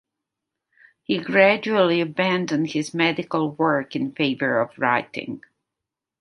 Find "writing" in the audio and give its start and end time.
4.79-5.43